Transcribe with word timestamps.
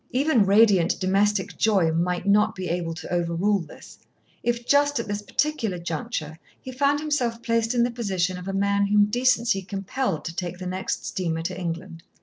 Even 0.09 0.47
radiant 0.47 0.99
domestic 0.99 1.55
joy 1.59 1.91
might 1.91 2.25
not 2.25 2.55
be 2.55 2.67
able 2.67 2.95
to 2.95 3.13
overrule 3.13 3.59
this, 3.59 3.99
if 4.41 4.65
just 4.65 4.99
at 4.99 5.07
this 5.07 5.21
particular 5.21 5.77
juncture 5.77 6.39
he 6.59 6.71
found 6.71 6.99
himself 6.99 7.43
placed 7.43 7.75
in 7.75 7.83
the 7.83 7.91
position 7.91 8.35
of 8.35 8.47
a 8.47 8.51
man 8.51 8.87
whom 8.87 9.05
decency 9.05 9.61
compelled 9.61 10.25
to 10.25 10.35
take 10.35 10.57
the 10.57 10.65
next 10.65 11.05
steamer 11.05 11.43
to 11.43 11.55
England. 11.55 12.01